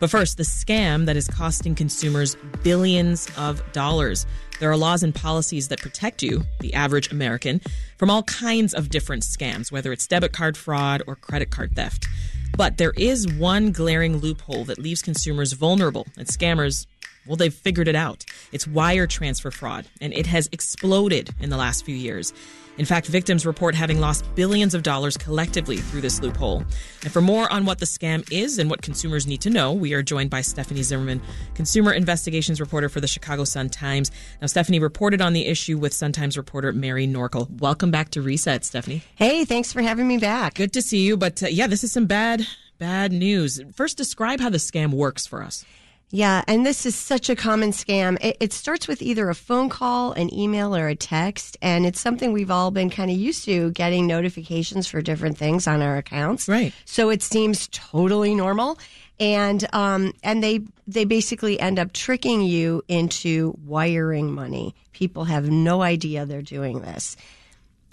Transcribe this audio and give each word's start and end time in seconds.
But 0.00 0.10
first, 0.10 0.36
the 0.36 0.44
scam 0.44 1.06
that 1.06 1.16
is 1.16 1.26
costing 1.26 1.74
consumers 1.74 2.36
billions 2.62 3.28
of 3.36 3.62
dollars. 3.72 4.26
There 4.60 4.70
are 4.70 4.76
laws 4.76 5.02
and 5.02 5.14
policies 5.14 5.68
that 5.68 5.80
protect 5.80 6.22
you, 6.22 6.44
the 6.60 6.74
average 6.74 7.10
American, 7.10 7.60
from 7.96 8.10
all 8.10 8.22
kinds 8.24 8.74
of 8.74 8.90
different 8.90 9.22
scams, 9.22 9.72
whether 9.72 9.92
it's 9.92 10.06
debit 10.06 10.32
card 10.32 10.56
fraud 10.56 11.02
or 11.06 11.16
credit 11.16 11.50
card 11.50 11.74
theft. 11.74 12.06
But 12.56 12.76
there 12.76 12.92
is 12.96 13.32
one 13.32 13.72
glaring 13.72 14.18
loophole 14.18 14.64
that 14.64 14.78
leaves 14.78 15.02
consumers 15.02 15.52
vulnerable, 15.52 16.06
and 16.16 16.26
scammers 16.26 16.86
well, 17.28 17.36
they've 17.36 17.52
figured 17.52 17.88
it 17.88 17.94
out. 17.94 18.24
It's 18.52 18.66
wire 18.66 19.06
transfer 19.06 19.50
fraud, 19.50 19.86
and 20.00 20.14
it 20.14 20.26
has 20.26 20.48
exploded 20.50 21.30
in 21.38 21.50
the 21.50 21.58
last 21.58 21.84
few 21.84 21.94
years. 21.94 22.32
In 22.78 22.84
fact, 22.84 23.08
victims 23.08 23.44
report 23.44 23.74
having 23.74 23.98
lost 23.98 24.24
billions 24.36 24.72
of 24.72 24.84
dollars 24.84 25.16
collectively 25.16 25.78
through 25.78 26.00
this 26.00 26.22
loophole. 26.22 26.62
And 27.02 27.12
for 27.12 27.20
more 27.20 27.52
on 27.52 27.64
what 27.64 27.80
the 27.80 27.86
scam 27.86 28.26
is 28.32 28.58
and 28.58 28.70
what 28.70 28.82
consumers 28.82 29.26
need 29.26 29.40
to 29.42 29.50
know, 29.50 29.72
we 29.72 29.94
are 29.94 30.02
joined 30.02 30.30
by 30.30 30.42
Stephanie 30.42 30.84
Zimmerman, 30.84 31.20
consumer 31.54 31.92
investigations 31.92 32.60
reporter 32.60 32.88
for 32.88 33.00
the 33.00 33.08
Chicago 33.08 33.42
Sun 33.42 33.70
Times. 33.70 34.12
Now, 34.40 34.46
Stephanie 34.46 34.78
reported 34.78 35.20
on 35.20 35.32
the 35.32 35.46
issue 35.46 35.76
with 35.76 35.92
Sun 35.92 36.12
Times 36.12 36.36
reporter 36.36 36.72
Mary 36.72 37.08
Norkol. 37.08 37.50
Welcome 37.60 37.90
back 37.90 38.10
to 38.10 38.22
Reset, 38.22 38.64
Stephanie. 38.64 39.02
Hey, 39.16 39.44
thanks 39.44 39.72
for 39.72 39.82
having 39.82 40.06
me 40.06 40.18
back. 40.18 40.54
Good 40.54 40.72
to 40.74 40.82
see 40.82 41.04
you. 41.04 41.16
But 41.16 41.42
uh, 41.42 41.48
yeah, 41.48 41.66
this 41.66 41.82
is 41.82 41.90
some 41.90 42.06
bad, 42.06 42.46
bad 42.78 43.10
news. 43.10 43.60
First, 43.74 43.96
describe 43.96 44.38
how 44.38 44.50
the 44.50 44.58
scam 44.58 44.92
works 44.92 45.26
for 45.26 45.42
us. 45.42 45.64
Yeah, 46.10 46.42
and 46.46 46.64
this 46.64 46.86
is 46.86 46.94
such 46.94 47.28
a 47.28 47.36
common 47.36 47.72
scam. 47.72 48.16
It, 48.22 48.38
it, 48.40 48.52
starts 48.54 48.88
with 48.88 49.02
either 49.02 49.28
a 49.28 49.34
phone 49.34 49.68
call, 49.68 50.12
an 50.12 50.32
email, 50.32 50.74
or 50.74 50.88
a 50.88 50.94
text, 50.94 51.58
and 51.60 51.84
it's 51.84 52.00
something 52.00 52.32
we've 52.32 52.50
all 52.50 52.70
been 52.70 52.88
kind 52.88 53.10
of 53.10 53.16
used 53.18 53.44
to 53.44 53.70
getting 53.72 54.06
notifications 54.06 54.86
for 54.86 55.02
different 55.02 55.36
things 55.36 55.66
on 55.66 55.82
our 55.82 55.98
accounts. 55.98 56.48
Right. 56.48 56.72
So 56.86 57.10
it 57.10 57.22
seems 57.22 57.68
totally 57.68 58.34
normal, 58.34 58.78
and 59.20 59.68
um, 59.74 60.14
and 60.22 60.42
they 60.42 60.62
they 60.86 61.04
basically 61.04 61.60
end 61.60 61.78
up 61.78 61.92
tricking 61.92 62.40
you 62.40 62.82
into 62.88 63.54
wiring 63.66 64.32
money. 64.32 64.74
People 64.92 65.24
have 65.24 65.50
no 65.50 65.82
idea 65.82 66.24
they're 66.24 66.40
doing 66.40 66.80
this. 66.80 67.18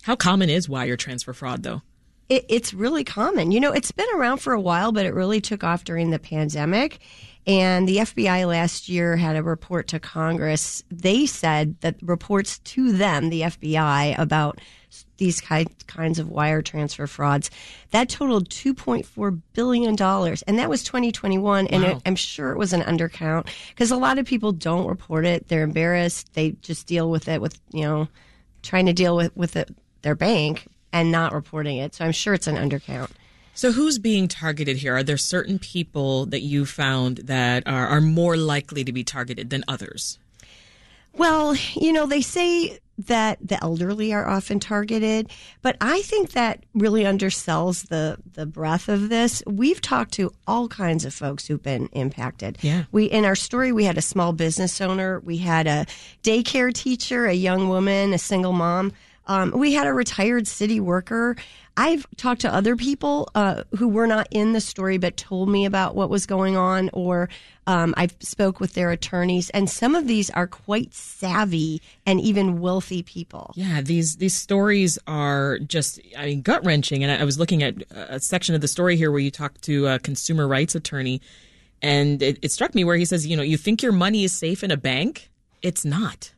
How 0.03 0.15
common 0.15 0.49
is 0.49 0.69
wire 0.69 0.95
transfer 0.95 1.33
fraud, 1.33 1.63
though? 1.63 1.81
It, 2.29 2.45
it's 2.47 2.73
really 2.73 3.03
common. 3.03 3.51
You 3.51 3.59
know, 3.59 3.73
it's 3.73 3.91
been 3.91 4.07
around 4.15 4.37
for 4.37 4.53
a 4.53 4.61
while, 4.61 4.93
but 4.93 5.05
it 5.05 5.13
really 5.13 5.41
took 5.41 5.63
off 5.65 5.83
during 5.83 6.11
the 6.11 6.17
pandemic 6.17 6.99
and 7.47 7.87
the 7.87 7.97
FBI 7.97 8.47
last 8.47 8.89
year 8.89 9.17
had 9.17 9.35
a 9.35 9.43
report 9.43 9.87
to 9.89 9.99
Congress. 9.99 10.83
They 10.89 11.25
said 11.25 11.79
that 11.81 11.95
reports 12.01 12.59
to 12.59 12.91
them, 12.91 13.29
the 13.29 13.41
FBI, 13.41 14.17
about 14.17 14.59
these 15.17 15.41
kinds 15.41 16.19
of 16.19 16.29
wire 16.29 16.61
transfer 16.61 17.05
frauds, 17.07 17.51
that 17.91 18.09
totaled 18.09 18.49
$2.4 18.49 19.41
billion. 19.53 19.89
And 20.47 20.59
that 20.59 20.69
was 20.69 20.83
2021. 20.83 21.67
And 21.67 21.83
it, 21.83 22.01
I'm 22.05 22.15
sure 22.15 22.51
it 22.51 22.57
was 22.57 22.73
an 22.73 22.81
undercount 22.81 23.47
because 23.69 23.91
a 23.91 23.97
lot 23.97 24.17
of 24.17 24.25
people 24.25 24.51
don't 24.51 24.87
report 24.87 25.25
it. 25.25 25.47
They're 25.47 25.63
embarrassed. 25.63 26.33
They 26.33 26.51
just 26.61 26.87
deal 26.87 27.09
with 27.09 27.27
it 27.27 27.41
with, 27.41 27.59
you 27.71 27.83
know, 27.83 28.07
trying 28.63 28.87
to 28.87 28.93
deal 28.93 29.15
with, 29.15 29.35
with 29.35 29.55
it, 29.55 29.75
their 30.01 30.15
bank 30.15 30.67
and 30.91 31.11
not 31.11 31.33
reporting 31.33 31.77
it. 31.77 31.93
So 31.93 32.05
I'm 32.05 32.11
sure 32.11 32.33
it's 32.33 32.47
an 32.47 32.55
undercount. 32.55 33.11
So, 33.55 33.71
who's 33.71 33.97
being 33.97 34.27
targeted 34.27 34.77
here? 34.77 34.97
Are 34.97 35.03
there 35.03 35.17
certain 35.17 35.59
people 35.59 36.25
that 36.27 36.41
you 36.41 36.65
found 36.65 37.19
that 37.19 37.63
are, 37.65 37.87
are 37.87 38.01
more 38.01 38.35
likely 38.35 38.83
to 38.83 38.91
be 38.91 39.03
targeted 39.03 39.49
than 39.49 39.63
others? 39.67 40.19
Well, 41.13 41.55
you 41.73 41.93
know, 41.93 42.05
they 42.05 42.19
say 42.19 42.79
that 42.97 43.37
the 43.41 43.61
elderly 43.63 44.13
are 44.13 44.27
often 44.27 44.59
targeted, 44.59 45.29
but 45.61 45.77
I 45.79 46.01
think 46.01 46.31
that 46.31 46.63
really 46.73 47.03
undersells 47.03 47.87
the 47.87 48.17
the 48.33 48.45
breadth 48.45 48.89
of 48.89 49.07
this. 49.09 49.41
We've 49.47 49.81
talked 49.81 50.13
to 50.13 50.31
all 50.47 50.67
kinds 50.67 51.05
of 51.05 51.13
folks 51.13 51.47
who've 51.47 51.63
been 51.63 51.87
impacted. 51.87 52.57
Yeah. 52.61 52.83
We 52.91 53.05
in 53.05 53.23
our 53.23 53.35
story 53.35 53.71
we 53.71 53.85
had 53.85 53.97
a 53.97 54.01
small 54.01 54.33
business 54.33 54.79
owner, 54.81 55.21
we 55.21 55.37
had 55.37 55.67
a 55.67 55.85
daycare 56.23 56.73
teacher, 56.73 57.25
a 57.25 57.33
young 57.33 57.69
woman, 57.69 58.13
a 58.13 58.17
single 58.17 58.53
mom. 58.53 58.91
Um, 59.27 59.51
we 59.51 59.73
had 59.73 59.87
a 59.87 59.93
retired 59.93 60.47
city 60.47 60.79
worker. 60.79 61.35
I've 61.77 62.07
talked 62.15 62.41
to 62.41 62.53
other 62.53 62.75
people 62.75 63.29
uh, 63.35 63.63
who 63.77 63.87
were 63.87 64.07
not 64.07 64.27
in 64.31 64.53
the 64.53 64.61
story 64.61 64.97
but 64.97 65.17
told 65.17 65.49
me 65.49 65.65
about 65.65 65.95
what 65.95 66.09
was 66.09 66.25
going 66.25 66.55
on, 66.55 66.89
or 66.93 67.27
um, 67.67 67.93
I've 67.97 68.15
spoke 68.19 68.59
with 68.59 68.73
their 68.75 68.91
attorneys, 68.91 69.49
and 69.49 69.69
some 69.69 69.95
of 69.95 70.07
these 70.07 70.29
are 70.29 70.47
quite 70.47 70.93
savvy 70.93 71.81
and 72.05 72.21
even 72.21 72.61
wealthy 72.61 73.03
people. 73.03 73.51
Yeah, 73.55 73.81
these 73.81 74.17
these 74.17 74.33
stories 74.33 74.97
are 75.07 75.59
just 75.59 75.99
I 76.17 76.27
mean 76.27 76.41
gut 76.41 76.63
wrenching. 76.63 77.03
And 77.03 77.11
I, 77.11 77.21
I 77.21 77.23
was 77.25 77.37
looking 77.37 77.61
at 77.63 77.75
a 77.91 78.19
section 78.19 78.55
of 78.55 78.61
the 78.61 78.67
story 78.67 78.95
here 78.95 79.11
where 79.11 79.19
you 79.19 79.31
talked 79.31 79.61
to 79.63 79.87
a 79.87 79.99
consumer 79.99 80.47
rights 80.47 80.75
attorney, 80.75 81.21
and 81.81 82.21
it, 82.21 82.39
it 82.41 82.51
struck 82.51 82.73
me 82.73 82.85
where 82.85 82.95
he 82.95 83.05
says, 83.05 83.27
you 83.27 83.35
know, 83.35 83.43
you 83.43 83.57
think 83.57 83.83
your 83.83 83.91
money 83.91 84.23
is 84.23 84.31
safe 84.31 84.63
in 84.63 84.71
a 84.71 84.77
bank, 84.77 85.29
it's 85.61 85.83
not. 85.83 86.31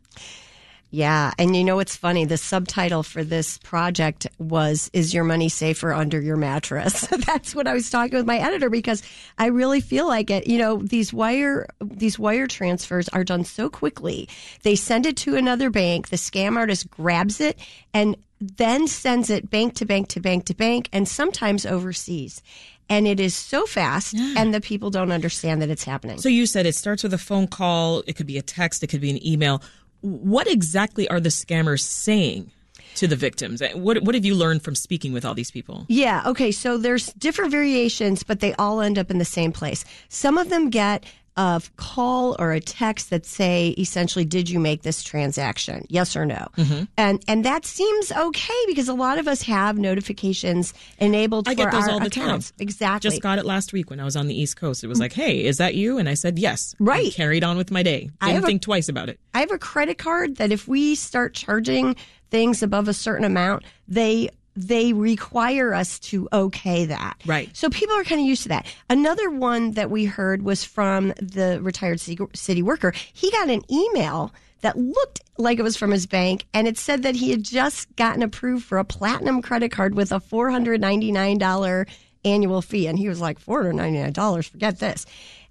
Yeah. 0.89 1.33
And 1.37 1.55
you 1.55 1.63
know 1.63 1.75
what's 1.75 1.97
funny? 1.97 2.25
The 2.25 2.37
subtitle 2.37 3.03
for 3.03 3.23
this 3.23 3.57
project 3.59 4.25
was 4.39 4.89
Is 4.93 5.13
Your 5.13 5.25
Money 5.25 5.49
Safer 5.49 5.93
Under 5.93 6.21
Your 6.21 6.37
Mattress? 6.37 7.01
That's 7.25 7.53
what 7.53 7.67
I 7.67 7.73
was 7.73 7.89
talking 7.89 8.17
with 8.17 8.25
my 8.25 8.37
editor 8.37 8.69
because 8.69 9.03
I 9.37 9.47
really 9.47 9.81
feel 9.81 10.07
like 10.07 10.29
it. 10.29 10.47
You 10.47 10.57
know, 10.57 10.77
these 10.77 11.11
wire 11.11 11.67
these 11.83 12.17
wire 12.17 12.47
transfers 12.47 13.09
are 13.09 13.23
done 13.23 13.43
so 13.43 13.69
quickly. 13.69 14.29
They 14.63 14.75
send 14.75 15.05
it 15.05 15.17
to 15.17 15.35
another 15.35 15.69
bank, 15.69 16.09
the 16.09 16.15
scam 16.15 16.55
artist 16.55 16.89
grabs 16.89 17.41
it 17.41 17.59
and 17.93 18.15
then 18.39 18.87
sends 18.87 19.29
it 19.29 19.49
bank 19.49 19.73
to 19.75 19.85
bank 19.85 20.09
to 20.09 20.19
bank 20.19 20.45
to 20.45 20.53
bank 20.53 20.89
and 20.93 21.07
sometimes 21.07 21.65
overseas 21.65 22.41
and 22.89 23.07
it 23.07 23.19
is 23.19 23.35
so 23.35 23.65
fast 23.65 24.13
yeah. 24.13 24.35
and 24.37 24.53
the 24.53 24.61
people 24.61 24.89
don't 24.89 25.11
understand 25.11 25.61
that 25.61 25.69
it's 25.69 25.83
happening. 25.83 26.17
So 26.19 26.29
you 26.29 26.45
said 26.45 26.65
it 26.65 26.75
starts 26.75 27.03
with 27.03 27.13
a 27.13 27.17
phone 27.17 27.47
call, 27.47 28.03
it 28.07 28.13
could 28.13 28.27
be 28.27 28.37
a 28.37 28.41
text, 28.41 28.83
it 28.83 28.87
could 28.87 29.01
be 29.01 29.09
an 29.09 29.25
email 29.25 29.61
what 30.01 30.47
exactly 30.47 31.07
are 31.09 31.19
the 31.19 31.29
scammers 31.29 31.81
saying? 31.81 32.51
to 32.95 33.07
the 33.07 33.15
victims? 33.15 33.61
Eh, 33.61 33.73
what 33.73 34.01
what 34.03 34.15
have 34.15 34.25
you 34.25 34.33
learned 34.33 34.63
from 34.63 34.73
speaking 34.73 35.13
with 35.13 35.23
all 35.23 35.35
these 35.35 35.51
people? 35.51 35.85
Yeah, 35.87 36.23
okay, 36.25 36.51
so 36.51 36.77
there's 36.77 37.13
different 37.13 37.51
variations, 37.51 38.23
but 38.23 38.39
they 38.39 38.55
all 38.55 38.81
end 38.81 38.97
up 38.97 39.11
in 39.11 39.19
the 39.19 39.25
same 39.25 39.51
place. 39.51 39.85
Some 40.09 40.37
of 40.37 40.49
them 40.49 40.69
get 40.71 41.05
a 41.37 41.61
call 41.77 42.35
or 42.39 42.51
a 42.51 42.59
text 42.59 43.09
that 43.11 43.25
say 43.25 43.69
essentially 43.77 44.25
did 44.25 44.49
you 44.49 44.59
make 44.59 44.81
this 44.81 45.03
transaction? 45.03 45.85
Yes 45.89 46.15
or 46.15 46.25
no? 46.25 46.47
Mm-hmm. 46.57 46.83
and 46.97 47.23
and 47.27 47.45
that 47.45 47.65
seems 47.65 48.11
okay 48.11 48.53
because 48.65 48.89
a 48.89 48.93
lot 48.93 49.19
of 49.19 49.27
us 49.27 49.43
have 49.43 49.77
notifications 49.77 50.73
enabled 50.97 51.47
I 51.47 51.53
get 51.53 51.71
those 51.71 51.87
all 51.87 51.99
the 51.99 52.07
accounts. 52.07 52.51
time 52.51 52.57
exactly. 52.59 53.09
Just 53.09 53.21
got 53.21 53.37
it 53.39 53.45
last 53.45 53.71
week 53.71 53.89
when 53.89 53.99
I 53.99 54.03
was 54.03 54.15
on 54.15 54.27
the 54.27 54.39
east 54.39 54.57
coast. 54.57 54.83
It 54.83 54.87
was 54.87 54.99
like 54.99 55.13
hey 55.13 55.43
is 55.43 55.57
that 55.57 55.75
you? 55.75 55.97
And 55.97 56.09
I 56.09 56.15
said 56.15 56.39
yes. 56.39 56.75
Right. 56.79 57.05
and 57.05 57.13
carried 57.13 57.43
on 57.43 57.57
with 57.57 57.71
my 57.71 57.83
day. 57.83 58.09
Didn't 58.21 58.43
think 58.43 58.61
a, 58.61 58.65
twice 58.65 58.89
about 58.89 59.09
it. 59.09 59.19
I 59.33 59.39
have 59.39 59.51
a 59.51 59.59
credit 59.59 59.97
card 59.97 60.37
that 60.37 60.51
if 60.51 60.67
we 60.67 60.95
start 60.95 61.33
charging 61.33 61.95
things 62.29 62.61
above 62.61 62.87
a 62.87 62.93
certain 62.93 63.23
amount 63.23 63.63
they 63.87 64.29
they 64.57 64.91
require 64.91 65.73
us 65.73 65.99
to 65.99 66.27
okay 66.33 66.85
that. 66.85 67.21
Right. 67.27 67.55
So 67.55 67.69
people 67.69 67.95
are 67.95 68.03
kind 68.03 68.19
of 68.19 68.25
used 68.25 68.43
to 68.43 68.49
that. 68.49 68.65
Another 68.89 69.29
one 69.29 69.71
that 69.71 69.91
we 69.91 70.05
heard 70.05 70.41
was 70.41 70.63
from 70.63 71.09
the 71.21 71.59
retired 71.61 71.99
city, 71.99 72.17
city 72.33 72.63
worker. 72.63 72.91
He 73.13 73.29
got 73.29 73.49
an 73.49 73.61
email 73.71 74.33
that 74.61 74.75
looked 74.75 75.21
like 75.37 75.59
it 75.59 75.63
was 75.63 75.77
from 75.77 75.91
his 75.91 76.07
bank 76.07 76.47
and 76.55 76.67
it 76.67 76.79
said 76.79 77.03
that 77.03 77.15
he 77.15 77.29
had 77.29 77.43
just 77.43 77.95
gotten 77.95 78.23
approved 78.23 78.65
for 78.65 78.79
a 78.79 78.83
platinum 78.83 79.43
credit 79.43 79.71
card 79.71 79.93
with 79.93 80.11
a 80.11 80.19
$499 80.19 81.87
annual 82.25 82.61
fee. 82.63 82.87
And 82.87 82.97
he 82.97 83.07
was 83.07 83.21
like, 83.21 83.39
$499, 83.39 84.49
forget 84.49 84.79
this. 84.79 85.05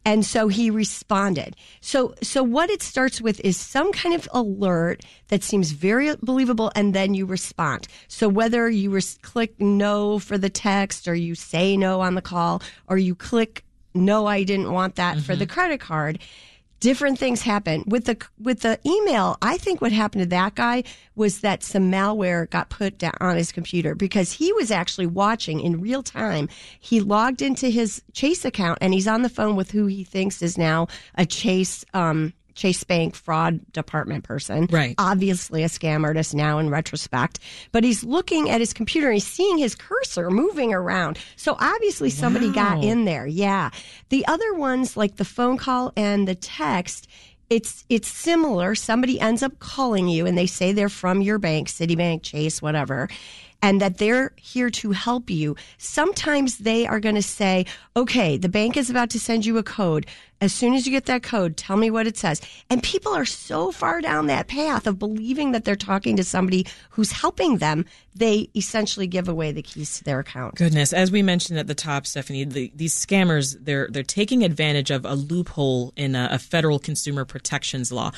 And 0.07 0.25
so 0.25 0.47
he 0.47 0.71
responded. 0.71 1.57
So, 1.81 2.15
so 2.23 2.45
what 2.45 2.71
it 2.71 2.81
starts 2.81 3.21
with 3.21 3.41
is 3.41 3.57
some 3.57 3.91
kind 3.93 4.15
of 4.15 4.29
alert 4.33 5.05
that 5.29 5.43
seems 5.43 5.73
very 5.73 6.15
believable, 6.23 6.71
and 6.77 6.95
then 6.95 7.13
you 7.13 7.27
respond. 7.27 7.89
So 8.07 8.29
whether 8.29 8.71
you 8.71 8.91
res- 8.91 9.19
click 9.23 9.61
no 9.61 10.21
for 10.21 10.39
the 10.39 10.49
text, 10.49 11.09
or 11.09 11.17
you 11.17 11.35
say 11.35 11.77
no 11.77 12.01
on 12.01 12.15
the 12.15 12.23
call, 12.23 12.63
or 12.87 12.97
you 12.97 13.17
click 13.17 13.65
no, 13.95 14.27
I 14.27 14.45
didn't 14.45 14.73
want 14.73 14.95
that 14.97 15.17
mm-hmm. 15.17 15.25
for 15.25 15.35
the 15.35 15.47
credit 15.47 15.81
card, 15.81 16.21
different 16.81 17.19
things 17.19 17.43
happen. 17.43 17.85
With 17.87 18.05
the 18.05 18.17
with 18.39 18.61
the 18.61 18.79
email 18.87 19.37
i 19.43 19.57
think 19.57 19.81
what 19.81 19.93
happened 19.93 20.23
to 20.23 20.29
that 20.29 20.55
guy 20.55 20.83
was 21.15 21.41
that 21.41 21.63
some 21.63 21.91
malware 21.91 22.49
got 22.51 22.69
put 22.69 23.03
on 23.21 23.37
his 23.37 23.51
computer 23.51 23.95
because 23.95 24.33
he 24.33 24.53
was 24.53 24.71
actually 24.71 25.07
watching 25.07 25.61
in 25.61 25.81
real 25.81 26.03
time. 26.03 26.49
He 26.79 27.01
logged 27.01 27.41
into 27.41 27.69
his 27.69 28.03
chase 28.13 28.45
account 28.45 28.79
and 28.81 28.93
he's 28.93 29.09
on 29.09 29.23
the 29.23 29.29
phone 29.29 29.57
with 29.57 29.71
who 29.71 29.87
he 29.87 30.05
thinks 30.05 30.43
is 30.43 30.59
now 30.59 30.89
a 31.15 31.25
chase 31.25 31.85
um, 31.95 32.35
Chase 32.57 32.83
Bank 32.83 33.15
fraud 33.15 33.61
department 33.73 34.25
person. 34.25 34.67
Right. 34.71 34.95
Obviously 34.99 35.63
a 35.63 35.67
scam 35.67 36.05
artist 36.05 36.35
now 36.35 36.59
in 36.59 36.71
retrospect, 36.71 37.39
but 37.71 37.85
he's 37.85 38.03
looking 38.03 38.51
at 38.51 38.61
his 38.61 38.73
computer 38.73 39.09
and 39.09 39.15
he's 39.15 39.27
seeing 39.27 39.59
his 39.59 39.77
cursor 39.77 40.31
moving 40.31 40.75
around. 40.75 41.19
So 41.37 41.57
obviously 41.61 42.11
somebody 42.11 42.49
wow. 42.49 42.55
got 42.55 42.85
in 42.85 43.05
there. 43.05 43.27
Yeah. 43.27 43.71
The 44.09 44.27
other 44.27 44.55
ones 44.55 44.97
like 44.97 45.17
the 45.17 45.25
phone 45.25 45.59
call 45.59 45.93
and 45.97 46.27
the 46.27 46.35
text, 46.35 47.07
it's 47.51 47.85
it's 47.89 48.09
similar. 48.09 48.75
Somebody 48.75 49.21
ends 49.21 49.43
up 49.43 49.59
calling 49.61 50.09
you 50.09 50.27
and 50.27 50.37
they 50.37 50.47
say 50.47 50.73
they're 50.73 50.89
from 50.89 51.21
your 51.21 51.39
bank, 51.39 51.69
Citibank, 51.69 52.23
Chase, 52.23 52.61
whatever. 52.61 53.09
And 53.63 53.81
that 53.81 53.99
they're 53.99 54.33
here 54.37 54.71
to 54.71 54.93
help 54.93 55.31
you. 55.31 55.57
Sometimes 55.79 56.59
they 56.59 56.87
are 56.87 57.01
going 57.01 57.15
to 57.15 57.23
say, 57.23 57.67
okay, 57.97 58.37
the 58.37 58.49
bank 58.49 58.77
is 58.77 58.91
about 58.91 59.11
to 59.11 59.21
send 59.21 59.47
you 59.47 59.59
a 59.59 59.63
code. 59.63 60.07
As 60.41 60.53
soon 60.53 60.75
as 60.75 60.87
you 60.87 60.93
get 60.93 61.07
that 61.07 61.23
code, 61.23 61.57
tell 61.57 61.79
me 61.79 61.91
what 61.91 62.07
it 62.07 62.19
says. 62.19 62.43
And 62.69 62.83
people 62.83 63.15
are 63.15 63.25
so 63.25 63.73
far 63.73 64.03
down 64.03 64.27
that 64.27 64.49
path 64.49 64.87
of 64.87 64.99
believing 64.99 65.53
that 65.53 65.65
they're 65.65 65.77
talking 65.77 66.17
to 66.17 66.25
somebody 66.25 66.67
who's 66.91 67.11
helping 67.11 67.57
them, 67.57 67.87
they 68.15 68.51
essentially 68.55 69.07
give 69.07 69.29
away 69.29 69.53
the 69.53 69.63
keys 69.63 69.97
to 69.99 70.05
their 70.05 70.21
account. 70.21 70.57
Goodness, 70.57 70.93
as 70.93 71.11
we 71.11 71.23
mentioned 71.23 71.59
at 71.59 71.69
the 71.69 71.75
top, 71.75 72.07
Stephanie, 72.07 72.45
the, 72.45 72.71
these 72.75 72.95
scammers 72.95 73.57
they're 73.59 73.89
they're 73.91 74.03
taking 74.03 74.45
advantage 74.45 74.91
of 74.91 75.07
a 75.07 75.15
loophole 75.15 75.95
in 75.97 76.15
a, 76.15 76.29
a 76.33 76.39
federal 76.39 76.79
consumer 76.79 77.25
protections 77.25 77.91
law. 77.91 78.13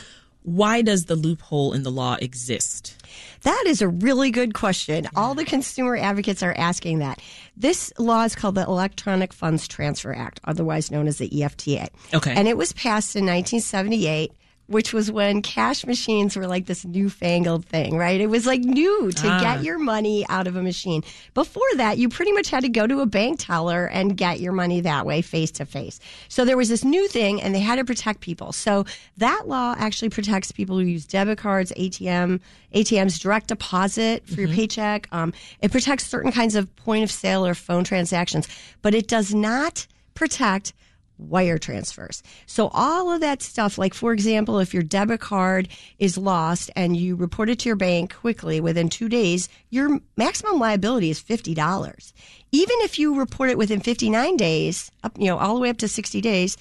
Why 0.49 0.81
does 0.81 1.05
the 1.05 1.15
loophole 1.15 1.75
in 1.75 1.83
the 1.83 1.91
law 1.91 2.17
exist? 2.23 2.97
That 3.43 3.65
is 3.67 3.83
a 3.83 3.89
really 3.89 4.31
good 4.31 4.55
question. 4.55 5.07
All 5.15 5.35
the 5.35 5.45
consumer 5.45 5.97
advocates 5.97 6.43
are 6.43 6.55
asking 6.57 7.01
that. 7.01 7.21
This 7.57 7.93
law 7.99 8.25
is 8.25 8.35
called 8.35 8.55
the 8.55 8.65
Electronic 8.65 9.33
Funds 9.33 9.69
Transfer 9.69 10.15
Act, 10.15 10.41
otherwise 10.45 10.91
known 10.91 11.07
as 11.07 11.19
the 11.19 11.29
EFTA. 11.29 11.89
Okay. 12.15 12.33
And 12.35 12.49
it 12.49 12.57
was 12.57 12.73
passed 12.73 13.15
in 13.15 13.27
1978 13.27 14.33
which 14.69 14.93
was 14.93 15.11
when 15.11 15.41
cash 15.43 15.87
machines 15.87 16.37
were 16.37 16.47
like 16.47 16.67
this 16.67 16.85
newfangled 16.85 17.65
thing, 17.65 17.97
right? 17.97 18.21
It 18.21 18.29
was 18.29 18.47
like 18.47 18.61
new 18.61 19.11
to 19.13 19.29
Ah. 19.29 19.41
get 19.41 19.65
your 19.65 19.79
money 19.79 20.27
out 20.29 20.47
of 20.47 20.57
a 20.57 20.63
machine. 20.63 21.03
Before 21.35 21.63
that, 21.77 21.97
you 21.99 22.09
pretty 22.11 22.33
much 22.33 22.51
had 22.51 22.63
to 22.65 22.69
go 22.69 22.87
to 22.87 23.01
a 23.01 23.07
bank 23.07 23.39
teller 23.41 23.87
and 23.87 24.17
get 24.17 24.41
your 24.41 24.53
money 24.53 24.81
that 24.83 25.07
way, 25.07 25.23
face 25.23 25.51
to 25.53 25.65
face. 25.65 25.99
So 26.29 26.45
there 26.45 26.57
was 26.59 26.69
this 26.69 26.85
new 26.85 27.09
thing 27.09 27.41
and 27.41 27.55
they 27.55 27.61
had 27.61 27.77
to 27.77 27.85
protect 27.85 28.21
people. 28.21 28.53
So 28.53 28.85
that 29.17 29.49
law 29.49 29.75
actually 29.79 30.11
protects 30.11 30.53
people 30.53 30.77
who 30.79 30.85
use 30.85 31.07
debit 31.07 31.39
cards, 31.39 31.73
ATM, 31.77 32.41
ATMs, 32.75 33.19
direct 33.19 33.49
deposit 33.49 34.27
for 34.29 34.41
your 34.41 34.51
paycheck. 34.51 35.09
Um, 35.13 35.33
it 35.63 35.73
protects 35.73 36.07
certain 36.07 36.31
kinds 36.31 36.55
of 36.55 36.75
point 36.77 37.05
of 37.05 37.11
sale 37.11 37.47
or 37.47 37.55
phone 37.55 37.85
transactions, 37.85 38.47
but 38.83 38.95
it 38.95 39.09
does 39.09 39.35
not 39.35 39.87
protect 40.15 40.75
wire 41.19 41.59
transfers. 41.59 42.23
So 42.47 42.69
all 42.73 43.13
of 43.13 43.21
that 43.21 43.43
stuff, 43.43 43.77
like 43.77 43.93
for 43.93 44.13
example, 44.13 44.59
if 44.59 44.73
your 44.73 44.83
debit 44.83 45.21
card 45.21 45.69
is 45.99 46.17
lost 46.17 46.71
and 46.77 46.97
you 46.97 47.17
report 47.17 47.51
it 47.51 47.59
to 47.61 47.69
your 47.69 47.77
bank 47.77 48.15
quickly 48.15 48.61
within 48.61 48.89
two 48.89 49.09
days, 49.09 49.49
your 49.71 50.01
maximum 50.17 50.59
liability 50.59 51.11
is 51.11 51.21
fifty 51.21 51.55
dollars. 51.55 52.15
Even 52.53 52.77
if 52.81 52.99
you 52.99 53.19
report 53.19 53.51
it 53.51 53.59
within 53.59 53.81
fifty 53.81 54.09
nine 54.09 54.37
days, 54.37 54.91
up 55.03 55.19
you 55.19 55.27
know 55.27 55.39
all 55.39 55.55
the 55.55 55.61
way 55.61 55.71
up 55.71 55.79
to 55.79 55.89
sixty 55.89 56.21
days, 56.21 56.57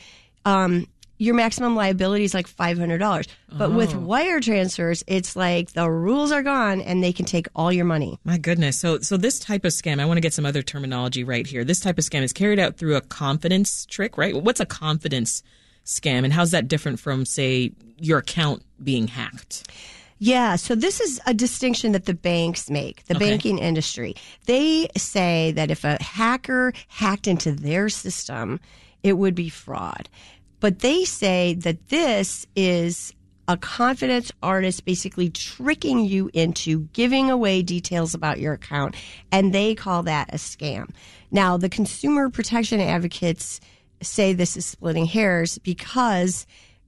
um, 0.45 0.88
your 1.18 1.36
maximum 1.36 1.75
liability 1.75 2.24
is 2.24 2.34
like 2.34 2.48
five 2.48 2.78
hundred 2.78 3.00
dollars. 3.00 3.28
But 3.52 3.72
with 3.72 3.96
oh. 3.96 4.00
wire 4.00 4.40
transfers, 4.40 5.04
it's 5.08 5.36
like 5.36 5.74
the 5.74 5.90
rules 5.90 6.31
are 6.31 6.44
gone 6.44 6.81
and 6.81 7.04
they 7.04 7.14
can 7.14 7.25
take 7.25 7.48
all 7.56 7.72
your 7.72 7.86
money. 7.86 8.19
My 8.24 8.38
goodness. 8.38 8.80
So 8.80 9.00
so 9.00 9.18
this 9.18 9.40
type 9.40 9.66
of 9.66 9.72
scam, 9.72 10.00
I 10.00 10.06
want 10.06 10.18
to 10.18 10.22
get 10.22 10.34
some 10.34 10.46
other 10.46 10.62
terminology 10.62 11.24
right 11.24 11.48
here. 11.48 11.64
This 11.64 11.80
type 11.80 11.98
of 11.98 12.04
scam 12.04 12.22
is 12.22 12.34
carried 12.34 12.60
out 12.60 12.78
through 12.78 12.96
a 12.96 13.02
confidence 13.02 13.86
trick, 13.86 14.18
right? 14.18 14.36
What's 14.36 14.60
a 14.60 14.66
confidence 14.66 15.44
scam 15.86 16.24
and 16.24 16.34
how's 16.34 16.52
that 16.52 16.68
different 16.68 17.00
from 17.00 17.25
say 17.25 17.72
your 18.00 18.19
account 18.19 18.64
being 18.84 19.08
hacked? 19.08 19.72
Yeah, 20.19 20.56
so 20.56 20.74
this 20.74 21.00
is 21.00 21.22
a 21.28 21.34
distinction 21.34 21.92
that 21.92 22.06
the 22.06 22.14
banks 22.14 22.72
make, 22.72 23.06
the 23.06 23.16
Okay. 23.16 23.30
banking 23.30 23.60
industry. 23.60 24.16
They 24.46 24.88
say 24.98 25.52
that 25.52 25.69
if 25.69 25.84
a 25.84 26.02
hacker 26.02 26.74
hacked 26.88 27.28
into 27.28 27.52
their 27.52 27.88
system, 27.88 28.60
it 29.04 29.14
would 29.14 29.36
be 29.36 29.50
fraud. 29.50 30.10
But 30.59 30.80
they 30.80 31.06
say 31.06 31.54
that 31.56 31.89
this 31.89 32.48
is 32.56 33.13
a 33.48 33.57
confidence 33.57 34.31
artist 34.44 34.83
basically 34.83 35.30
tricking 35.30 36.04
you 36.04 36.30
into 36.33 36.81
giving 36.94 37.31
away 37.31 37.62
details 37.62 38.13
about 38.13 38.39
your 38.39 38.54
account, 38.54 38.95
and 39.31 39.54
they 39.54 39.74
call 39.74 40.04
that 40.04 40.33
a 40.33 40.38
scam. 40.38 40.89
Now, 41.31 41.57
the 41.57 41.69
consumer 41.69 42.30
protection 42.30 42.81
advocates 42.81 43.62
say 44.01 44.33
this 44.33 44.57
is 44.57 44.65
splitting 44.65 45.06
hairs 45.06 45.57
because 45.59 46.45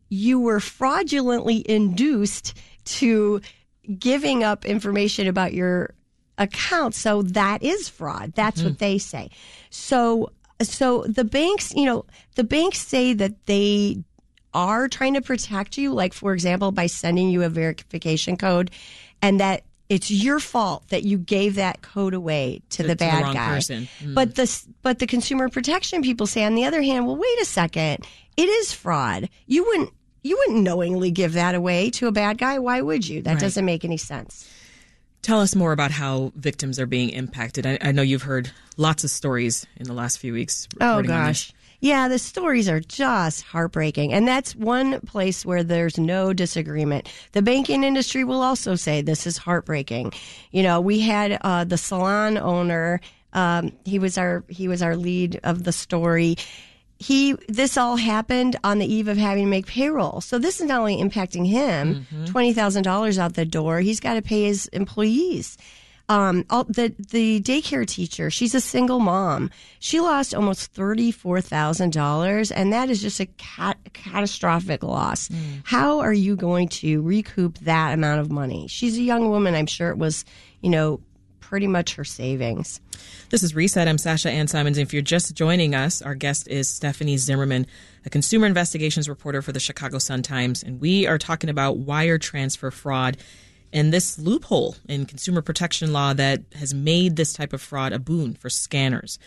you 0.10 0.40
were 0.40 0.60
fraudulently 0.60 1.64
induced 1.70 2.58
to 2.84 3.42
giving 3.98 4.44
up 4.44 4.66
information 4.66 5.28
about 5.28 5.54
your 5.54 5.94
account. 6.38 6.96
So 6.96 7.22
that 7.22 7.64
is 7.64 7.90
fraud. 7.90 8.34
That's 8.34 8.62
what 8.62 8.74
mm-hmm. 8.74 8.80
they 8.80 8.98
say. 8.98 9.30
So, 9.70 10.32
so 10.62 11.04
the 11.08 11.24
banks, 11.24 11.74
you 11.76 11.86
know, 11.86 12.06
the 12.36 12.44
banks 12.44 12.80
say 12.80 13.14
that 13.14 13.46
they 13.46 14.04
are 14.54 14.88
trying 14.88 15.14
to 15.14 15.22
protect 15.22 15.78
you, 15.78 15.94
like, 15.94 16.14
for 16.14 16.34
example, 16.34 16.72
by 16.72 16.88
sending 16.88 17.30
you 17.30 17.44
a 17.44 17.50
verification 17.50 18.36
code 18.38 18.72
and 19.22 19.40
that 19.40 19.64
it's 19.90 20.12
your 20.12 20.40
fault 20.40 20.88
that 20.90 21.04
you 21.04 21.18
gave 21.18 21.56
that 21.56 21.82
code 21.82 22.14
away 22.14 22.62
to, 22.70 22.78
To- 22.78 22.84
the 22.84 22.90
to 22.90 22.96
the 22.96 22.96
bad 22.96 23.34
guy. 23.34 23.48
person. 23.48 23.88
Hmm. 24.02 24.14
But 24.14 24.36
the 24.36 24.64
but 24.84 25.00
the 25.00 25.08
consumer 25.08 25.50
protection 25.50 26.02
people 26.04 26.28
say 26.28 26.44
on 26.44 26.56
the 26.56 26.66
other 26.66 26.82
hand, 26.82 27.08
well, 27.08 27.16
wait 27.16 27.40
a 27.42 27.46
second, 27.46 28.06
it 28.38 28.48
is 28.50 28.72
fraud. 28.74 29.30
You 29.48 29.64
wouldn't 29.66 29.90
you 30.22 30.38
wouldn't 30.38 30.64
knowingly 30.64 31.12
give 31.12 31.34
that 31.34 31.56
away 31.56 31.90
to 31.92 32.08
a 32.08 32.12
bad 32.12 32.38
guy. 32.38 32.60
Why 32.60 32.82
would 32.82 33.08
you? 33.08 33.22
That 33.22 33.34
Right. 33.34 33.40
doesn't 33.42 33.66
make 33.66 33.84
any 33.86 33.98
sense. 33.98 34.48
Tell 35.22 35.42
us 35.42 35.56
more 35.56 35.72
about 35.72 35.92
how 35.92 36.32
victims 36.36 36.80
are 36.80 36.86
being 36.86 37.10
impacted. 37.10 37.66
I, 37.66 37.78
I 37.82 37.92
know 37.92 38.02
you've 38.02 38.24
heard 38.24 38.52
lots 38.78 39.04
of 39.04 39.10
stories 39.10 39.66
in 39.78 39.86
the 39.86 39.94
last 39.94 40.18
few 40.20 40.34
weeks. 40.34 40.68
Oh 40.80 40.98
reporting 40.98 41.12
on 41.12 41.28
this. 41.28 41.48
gosh. 41.48 41.54
Yeah, 41.82 42.10
the 42.10 42.20
stories 42.20 42.68
are 42.68 42.82
just 42.82 43.44
heartbreaking. 43.44 44.12
And 44.12 44.28
that's 44.28 44.54
one 44.56 45.00
place 45.02 45.46
where 45.46 45.64
there's 45.64 45.98
no 45.98 46.34
disagreement. 46.34 47.10
The 47.32 47.42
banking 47.42 47.84
industry 47.84 48.26
will 48.26 48.42
also 48.42 48.76
say 48.76 49.02
this 49.02 49.26
is 49.26 49.38
heartbreaking. 49.38 50.12
You 50.52 50.64
know, 50.64 50.82
we 50.82 51.00
had 51.00 51.40
uh, 51.42 51.64
the 51.64 51.78
salon 51.78 52.38
owner, 52.38 53.00
um, 53.34 53.72
he 53.86 54.00
was 54.00 54.18
our 54.18 54.44
he 54.50 54.68
was 54.68 54.82
our 54.82 54.96
lead 54.96 55.40
of 55.44 55.64
the 55.64 55.72
story. 55.72 56.36
He 57.00 57.34
this 57.48 57.78
all 57.78 57.96
happened 57.96 58.58
on 58.64 58.78
the 58.78 58.94
eve 58.94 59.08
of 59.08 59.18
having 59.18 59.46
to 59.46 59.50
make 59.50 59.66
payroll. 59.66 60.22
So 60.22 60.38
this 60.38 60.60
is 60.60 60.68
not 60.68 60.80
only 60.80 60.98
impacting 60.98 61.48
him, 61.48 62.06
twenty 62.26 62.54
thousand 62.54 62.84
dollars 62.84 63.18
out 63.18 63.34
the 63.34 63.46
door, 63.46 63.80
he's 63.80 64.00
got 64.02 64.16
to 64.16 64.22
pay 64.22 64.44
his 64.44 64.68
employees 64.68 65.58
um, 66.10 66.44
all, 66.50 66.64
the 66.64 66.94
the 67.12 67.40
daycare 67.40 67.86
teacher. 67.86 68.32
She's 68.32 68.56
a 68.56 68.60
single 68.62 69.00
mom. 69.00 69.52
She 69.80 70.00
lost 70.00 70.34
almost 70.34 70.74
thirty 70.74 71.12
four 71.12 71.40
thousand 71.40 71.94
dollars, 71.94 72.52
and 72.52 72.74
that 72.74 72.90
is 72.90 73.02
just 73.02 73.20
a 73.20 73.28
cat, 73.28 73.78
catastrophic 73.94 74.84
loss. 74.84 75.30
How 75.64 76.00
are 76.00 76.14
you 76.14 76.36
going 76.36 76.68
to 76.70 77.02
recoup 77.04 77.60
that 77.60 77.94
amount 77.94 78.22
of 78.22 78.32
money? 78.32 78.68
She's 78.68 78.98
a 78.98 79.02
young 79.02 79.30
woman. 79.30 79.54
I'm 79.54 79.68
sure 79.68 79.92
it 79.92 80.00
was, 80.00 80.26
you 80.62 80.72
know, 80.72 81.00
pretty 81.50 81.66
much 81.66 81.96
her 81.96 82.04
savings. 82.04 82.80
This 83.32 83.42
is 83.42 83.56
Reset. 83.56 83.88
I'm 83.88 83.98
Sasha 83.98 84.30
Ann 84.30 84.48
Simons. 84.48 84.78
If 84.78 84.94
you're 84.94 85.02
just 85.02 85.34
joining 85.34 85.74
us, 85.74 86.00
our 86.00 86.14
guest 86.14 86.48
is 86.48 86.70
Stephanie 86.70 87.18
Zimmerman, 87.18 87.66
a 88.06 88.10
consumer 88.12 88.46
investigations 88.46 89.10
reporter 89.10 89.42
for 89.42 89.52
the 89.52 89.60
Chicago 89.60 89.98
Sun 89.98 90.22
Times, 90.22 90.62
and 90.62 90.80
we 90.80 91.08
are 91.08 91.18
talking 91.18 91.50
about 91.50 91.78
wire 91.78 92.20
transfer 92.20 92.70
fraud 92.70 93.18
and 93.74 93.92
this 93.92 94.20
loophole 94.20 94.76
in 94.88 95.08
consumer 95.08 95.42
protection 95.42 95.92
law 95.92 96.14
that 96.14 96.44
has 96.54 96.72
made 96.72 97.16
this 97.16 97.34
type 97.34 97.52
of 97.52 97.64
fraud 97.64 97.94
a 97.94 98.00
boon 98.00 98.36
for 98.36 98.52
scanners. 98.52 99.18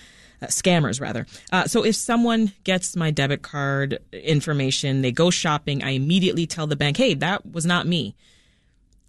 Uh, 0.41 0.47
scammers 0.47 1.01
rather. 1.01 1.27
Uh, 1.51 1.67
so 1.67 1.85
if 1.85 1.97
someone 1.97 2.53
gets 2.63 2.95
my 2.95 3.11
debit 3.11 3.43
card 3.43 3.99
information, 4.13 5.03
they 5.03 5.11
go 5.11 5.31
shopping, 5.31 5.83
I 5.83 5.91
immediately 5.91 6.47
tell 6.47 6.69
the 6.69 6.77
bank, 6.77 6.97
"Hey, 6.97 7.15
that 7.15 7.51
was 7.53 7.67
not 7.67 7.87
me." 7.87 8.15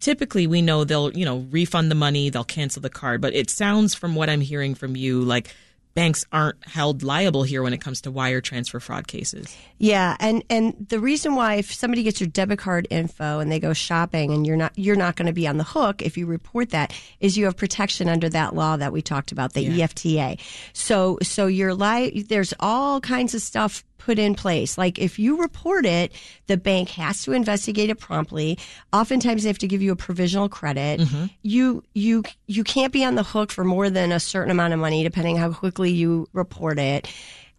Typically 0.03 0.45
we 0.47 0.61
know 0.61 0.83
they'll 0.83 1.11
you 1.17 1.23
know 1.25 1.45
refund 1.49 1.89
the 1.89 1.95
money 1.95 2.29
they'll 2.29 2.43
cancel 2.43 2.81
the 2.81 2.89
card 2.89 3.21
but 3.21 3.33
it 3.33 3.49
sounds 3.49 3.95
from 3.95 4.15
what 4.15 4.29
i'm 4.29 4.41
hearing 4.41 4.75
from 4.75 4.95
you 4.97 5.21
like 5.21 5.47
banks 5.95 6.25
aren't 6.31 6.57
held 6.67 7.03
liable 7.03 7.43
here 7.43 7.61
when 7.61 7.71
it 7.71 7.79
comes 7.79 8.01
to 8.01 8.09
wire 8.09 8.41
transfer 8.41 8.79
fraud 8.79 9.07
cases 9.07 9.55
Yeah, 9.77 10.17
and 10.19 10.43
and 10.49 10.87
the 10.89 10.99
reason 10.99 11.35
why 11.35 11.55
if 11.55 11.71
somebody 11.71 12.01
gets 12.01 12.19
your 12.19 12.29
debit 12.29 12.57
card 12.57 12.87
info 12.89 13.39
and 13.39 13.51
they 13.51 13.59
go 13.59 13.73
shopping 13.73 14.33
and 14.33 14.47
you're 14.47 14.57
not 14.57 14.71
you're 14.75 14.95
not 14.95 15.15
going 15.15 15.27
to 15.27 15.33
be 15.33 15.47
on 15.47 15.57
the 15.57 15.63
hook 15.63 16.01
if 16.01 16.17
you 16.17 16.25
report 16.25 16.71
that 16.71 16.93
is 17.19 17.37
you 17.37 17.45
have 17.45 17.55
protection 17.55 18.09
under 18.09 18.27
that 18.29 18.55
law 18.55 18.75
that 18.75 18.91
we 18.91 19.01
talked 19.03 19.31
about 19.31 19.53
the 19.53 19.61
Yeah. 19.61 19.85
EFTA. 19.87 20.39
So 20.73 21.19
so 21.21 21.45
you're 21.45 21.75
li- 21.75 22.23
there's 22.27 22.55
all 22.59 22.99
kinds 22.99 23.35
of 23.35 23.41
stuff 23.43 23.83
put 23.97 24.19
in 24.19 24.35
place. 24.35 24.77
Like 24.77 24.99
if 24.99 25.17
you 25.17 25.41
report 25.41 25.85
it, 25.85 26.11
the 26.47 26.57
bank 26.57 26.89
has 26.89 27.23
to 27.23 27.31
investigate 27.31 27.89
it 27.89 27.99
promptly. 27.99 28.57
Oftentimes 28.91 29.43
they 29.43 29.49
have 29.49 29.57
to 29.59 29.67
give 29.67 29.81
you 29.81 29.91
a 29.91 29.95
provisional 29.95 30.49
credit. 30.49 30.99
Mm-hmm. 30.99 31.25
You 31.41 31.83
you 31.93 32.23
you 32.47 32.63
can't 32.63 32.91
be 32.91 33.05
on 33.05 33.15
the 33.15 33.23
hook 33.23 33.51
for 33.51 33.63
more 33.63 33.89
than 33.89 34.11
a 34.11 34.19
certain 34.19 34.51
amount 34.51 34.73
of 34.73 34.79
money 34.79 35.03
depending 35.03 35.37
how 35.37 35.51
quickly 35.51 35.91
you 35.91 36.27
report 36.33 36.79
it 36.79 37.07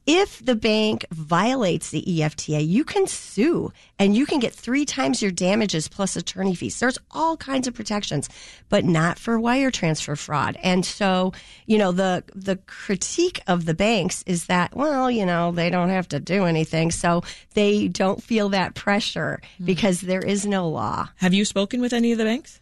if 0.07 0.45
the 0.45 0.55
bank 0.55 1.07
violates 1.11 1.91
the 1.91 2.03
EFTA, 2.03 2.67
you 2.67 2.85
can 2.85 3.07
sue 3.07 3.73
and 3.99 4.15
you 4.15 4.27
can 4.27 4.39
get 4.39 4.53
three 4.53 4.85
times 4.85 5.23
your 5.23 5.31
damages 5.31 5.89
plus 5.89 6.15
attorney 6.15 6.55
fees. 6.55 6.79
There's 6.79 6.99
all 7.11 7.37
kinds 7.37 7.67
of 7.67 7.75
protections, 7.75 8.29
but 8.69 8.85
not 8.85 9.19
for 9.19 9.41
wire 9.41 9.71
transfer 9.71 10.15
fraud. 10.15 10.59
And 10.63 10.85
so, 10.85 11.33
you 11.67 11.79
know, 11.79 11.93
the 11.93 12.25
the 12.35 12.57
critique 12.67 13.41
of 13.47 13.65
the 13.65 13.75
banks 13.75 14.23
is 14.27 14.47
that, 14.47 14.77
well, 14.77 15.11
you 15.11 15.25
know, 15.25 15.53
they 15.53 15.71
don't 15.71 15.91
have 15.91 16.09
to 16.09 16.21
do 16.21 16.45
anything, 16.45 16.91
so 16.91 17.23
they 17.55 17.89
don't 17.89 18.23
feel 18.23 18.51
that 18.51 18.75
pressure 18.75 19.41
hmm. 19.57 19.65
because 19.65 20.01
there 20.03 20.25
is 20.25 20.45
no 20.45 20.69
law. 20.69 21.09
have 21.17 21.33
you 21.33 21.45
spoken 21.45 21.81
with 21.81 21.93
any 21.93 22.13
of 22.13 22.19
the 22.19 22.25
banks 22.25 22.61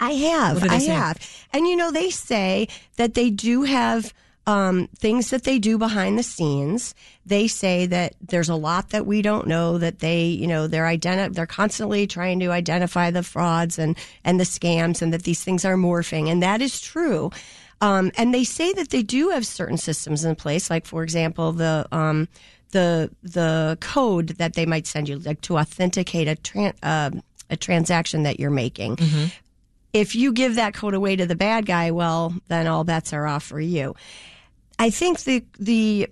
I 0.00 0.10
have. 0.10 0.56
What 0.56 0.64
do 0.64 0.68
they 0.68 0.76
I 0.76 0.78
say? 0.80 0.92
have. 0.92 1.46
And 1.52 1.66
you 1.66 1.76
know, 1.76 1.90
they 1.90 2.10
say 2.10 2.68
that 2.96 3.14
they 3.14 3.30
do 3.30 3.62
have 3.62 4.12
um, 4.46 4.88
things 4.98 5.30
that 5.30 5.44
they 5.44 5.58
do 5.58 5.78
behind 5.78 6.18
the 6.18 6.22
scenes. 6.22 6.94
They 7.24 7.48
say 7.48 7.86
that 7.86 8.14
there's 8.20 8.48
a 8.48 8.54
lot 8.54 8.90
that 8.90 9.06
we 9.06 9.22
don't 9.22 9.46
know. 9.46 9.78
That 9.78 10.00
they, 10.00 10.24
you 10.26 10.46
know, 10.46 10.66
they're 10.66 10.84
identi- 10.84 11.32
they're 11.32 11.46
constantly 11.46 12.06
trying 12.06 12.40
to 12.40 12.50
identify 12.50 13.10
the 13.10 13.22
frauds 13.22 13.78
and 13.78 13.96
and 14.24 14.38
the 14.38 14.44
scams, 14.44 15.00
and 15.00 15.12
that 15.12 15.22
these 15.22 15.42
things 15.42 15.64
are 15.64 15.76
morphing, 15.76 16.30
and 16.30 16.42
that 16.42 16.60
is 16.60 16.80
true. 16.80 17.30
Um, 17.80 18.12
and 18.16 18.32
they 18.32 18.44
say 18.44 18.72
that 18.74 18.90
they 18.90 19.02
do 19.02 19.30
have 19.30 19.46
certain 19.46 19.76
systems 19.78 20.24
in 20.24 20.34
place, 20.36 20.70
like 20.70 20.86
for 20.86 21.02
example, 21.02 21.52
the 21.52 21.86
um, 21.90 22.28
the 22.72 23.10
the 23.22 23.78
code 23.80 24.28
that 24.38 24.54
they 24.54 24.66
might 24.66 24.86
send 24.86 25.08
you, 25.08 25.18
like 25.18 25.40
to 25.42 25.58
authenticate 25.58 26.28
a 26.28 26.34
tran- 26.36 26.76
uh, 26.82 27.10
a 27.48 27.56
transaction 27.56 28.24
that 28.24 28.38
you're 28.38 28.50
making 28.50 28.96
if 29.94 30.16
you 30.16 30.32
give 30.32 30.56
that 30.56 30.74
code 30.74 30.92
away 30.92 31.14
to 31.14 31.24
the 31.24 31.36
bad 31.36 31.66
guy, 31.66 31.92
well, 31.92 32.34
then 32.48 32.66
all 32.66 32.82
bets 32.84 33.12
are 33.12 33.26
off 33.28 33.44
for 33.44 33.60
you. 33.60 33.94
I 34.78 34.90
think 34.90 35.24
the 35.24 35.44
the 35.58 36.08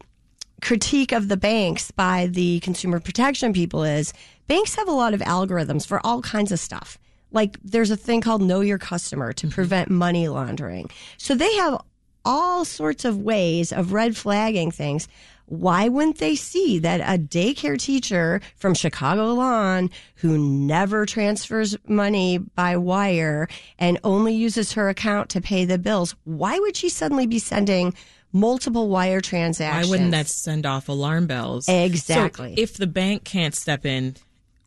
critique 0.60 1.12
of 1.12 1.28
the 1.28 1.36
banks 1.36 1.90
by 1.90 2.26
the 2.26 2.60
consumer 2.60 3.00
protection 3.00 3.52
people 3.52 3.82
is 3.82 4.12
banks 4.46 4.76
have 4.76 4.88
a 4.88 4.92
lot 4.92 5.12
of 5.12 5.20
algorithms 5.20 5.86
for 5.86 6.04
all 6.06 6.22
kinds 6.22 6.52
of 6.52 6.60
stuff. 6.60 6.98
Like 7.32 7.58
there's 7.64 7.90
a 7.90 7.96
thing 7.96 8.20
called 8.20 8.42
know 8.42 8.60
your 8.60 8.78
customer 8.78 9.32
to 9.32 9.46
mm-hmm. 9.46 9.54
prevent 9.54 9.90
money 9.90 10.28
laundering. 10.28 10.90
So 11.18 11.34
they 11.34 11.52
have 11.56 11.82
all 12.24 12.64
sorts 12.64 13.04
of 13.04 13.18
ways 13.18 13.72
of 13.72 13.92
red 13.92 14.16
flagging 14.16 14.70
things. 14.70 15.08
Why 15.46 15.88
wouldn't 15.88 16.18
they 16.18 16.36
see 16.36 16.78
that 16.78 17.00
a 17.00 17.20
daycare 17.20 17.78
teacher 17.78 18.40
from 18.56 18.74
Chicago 18.74 19.34
Lawn 19.34 19.90
who 20.16 20.38
never 20.38 21.04
transfers 21.04 21.76
money 21.86 22.38
by 22.38 22.76
wire 22.76 23.48
and 23.78 23.98
only 24.04 24.34
uses 24.34 24.72
her 24.72 24.88
account 24.88 25.28
to 25.30 25.40
pay 25.40 25.64
the 25.64 25.78
bills, 25.78 26.14
why 26.24 26.58
would 26.58 26.76
she 26.76 26.88
suddenly 26.88 27.26
be 27.26 27.40
sending 27.40 27.92
multiple 28.32 28.88
wire 28.88 29.20
transactions. 29.20 29.86
Why 29.86 29.90
wouldn't 29.90 30.10
that 30.12 30.28
send 30.28 30.66
off 30.66 30.88
alarm 30.88 31.26
bells? 31.26 31.68
Exactly. 31.68 32.56
So 32.56 32.62
if 32.62 32.76
the 32.76 32.86
bank 32.86 33.24
can't 33.24 33.54
step 33.54 33.84
in, 33.86 34.16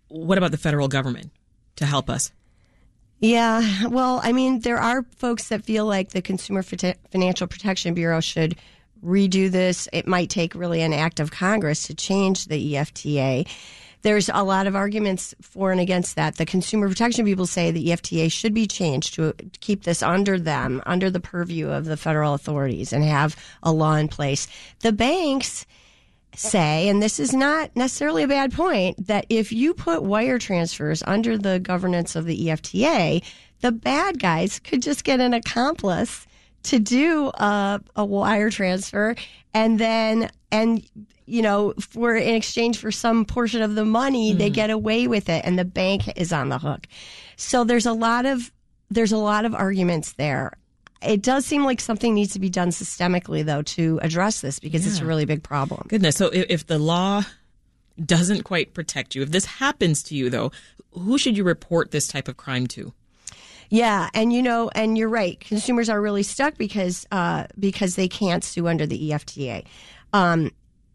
what 0.08 0.38
about 0.38 0.52
the 0.52 0.58
federal 0.58 0.88
government 0.88 1.32
to 1.78 1.86
help 1.86 2.10
us? 2.10 2.32
Yeah, 3.20 3.88
well, 3.88 4.20
I 4.24 4.34
mean, 4.34 4.60
there 4.60 4.78
are 4.78 5.04
folks 5.18 5.48
that 5.48 5.64
feel 5.64 5.86
like 5.86 6.10
the 6.10 6.22
Consumer 6.22 6.64
Financial 6.64 7.48
Protection 7.48 7.94
Bureau 7.94 8.20
should 8.20 8.56
redo 9.04 9.50
this. 9.50 9.88
It 9.94 10.06
might 10.06 10.30
take 10.30 10.54
really 10.54 10.82
an 10.82 10.94
act 10.94 11.20
of 11.20 11.32
Congress 11.32 11.88
to 11.88 11.96
change 11.96 12.46
the 12.48 12.74
EFTA. 12.74 13.48
There's 14.06 14.30
a 14.32 14.44
lot 14.44 14.68
of 14.68 14.76
arguments 14.76 15.34
for 15.42 15.72
and 15.72 15.82
against 15.82 16.16
that. 16.16 16.36
The 16.36 16.46
consumer 16.46 16.88
protection 16.88 17.26
people 17.26 17.48
say 17.48 17.72
the 17.72 17.88
EFTA 17.88 18.32
should 18.32 18.54
be 18.54 18.68
changed 18.68 19.16
to 19.16 19.34
keep 19.62 19.82
this 19.82 20.04
under 20.04 20.38
them, 20.38 20.84
under 20.86 21.10
the 21.10 21.20
purview 21.20 21.70
of 21.70 21.86
the 21.86 21.98
federal 21.98 22.36
authorities, 22.36 22.94
and 22.94 23.04
have 23.04 23.36
a 23.64 23.72
law 23.72 23.96
in 23.96 24.08
place. 24.08 24.48
The 24.82 24.92
banks 24.92 25.66
say, 26.36 26.88
and 26.88 27.02
this 27.02 27.20
is 27.20 27.34
not 27.34 27.76
necessarily 27.76 28.22
a 28.22 28.28
bad 28.28 28.54
point, 28.54 29.08
that 29.08 29.26
if 29.30 29.52
you 29.52 29.74
put 29.74 30.04
wire 30.04 30.38
transfers 30.38 31.02
under 31.08 31.36
the 31.36 31.60
governance 31.60 32.16
of 32.16 32.26
the 32.26 32.50
EFTA, 32.50 33.24
the 33.62 33.72
bad 33.72 34.20
guys 34.20 34.60
could 34.60 34.84
just 34.84 35.04
get 35.04 35.20
an 35.20 35.34
accomplice 35.34 36.28
to 36.62 36.78
do 36.78 37.32
a, 37.40 37.82
a 37.96 38.06
wire 38.06 38.52
transfer 38.52 39.16
and 39.56 39.80
then, 39.80 40.30
and, 40.52 40.88
you 41.26 41.42
know, 41.42 41.74
for 41.80 42.16
in 42.16 42.36
exchange 42.36 42.78
for 42.78 42.92
some 42.92 43.26
portion 43.26 43.62
of 43.62 43.76
the 43.76 43.86
money, 43.86 44.34
they 44.34 44.50
get 44.50 44.70
away 44.70 45.08
with 45.08 45.30
it 45.30 45.44
and 45.46 45.58
the 45.58 45.66
bank 45.66 46.04
is 46.18 46.32
on 46.32 46.50
the 46.50 46.60
hook. 46.60 46.88
So 47.36 47.64
there's 47.64 47.86
a 47.86 47.94
lot 47.94 48.26
of, 48.26 48.52
there's 48.90 49.12
a 49.12 49.18
lot 49.18 49.46
of 49.46 49.54
arguments 49.54 50.14
there. 50.14 50.54
It 51.02 51.22
does 51.22 51.46
seem 51.46 51.64
like 51.64 51.82
something 51.82 52.14
needs 52.14 52.34
to 52.34 52.40
be 52.40 52.50
done 52.50 52.70
systemically, 52.70 53.44
though, 53.44 53.62
to 53.64 54.00
address 54.02 54.42
this 54.42 54.60
because 54.60 54.88
it's 54.88 55.00
a 55.00 55.06
really 55.06 55.26
big 55.26 55.44
problem. 55.44 55.86
Goodness. 55.88 56.16
So 56.16 56.28
if, 56.28 56.46
if 56.50 56.68
the 56.68 56.80
law 56.80 57.24
doesn't 58.04 58.44
quite 58.44 58.74
protect 58.74 59.14
you, 59.14 59.22
if 59.22 59.32
this 59.32 59.46
happens 59.46 60.02
to 60.04 60.16
you, 60.16 60.30
though, 60.30 60.52
who 60.92 61.18
should 61.18 61.38
you 61.38 61.44
report 61.44 61.92
this 61.92 62.08
type 62.08 62.28
of 62.28 62.38
crime 62.38 62.68
to? 62.68 62.94
Yeah, 63.70 64.10
and 64.14 64.32
you 64.32 64.42
know, 64.42 64.70
and 64.74 64.98
you're 64.98 65.10
right. 65.10 65.40
Consumers 65.40 65.90
are 65.90 66.00
really 66.00 66.24
stuck 66.24 66.58
because 66.58 67.06
uh, 67.12 67.46
because 67.60 67.96
they 67.96 68.08
can't 68.08 68.44
sue 68.44 68.68
under 68.68 68.86
the 68.86 69.10
EFTA. 69.10 69.66
Um, 70.14 70.52